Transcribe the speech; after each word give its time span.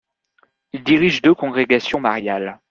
Il 0.73 0.83
dirige 0.83 1.21
deux 1.21 1.35
congrégations 1.35 1.99
mariales. 1.99 2.59